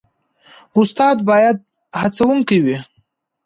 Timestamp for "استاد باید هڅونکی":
0.79-2.57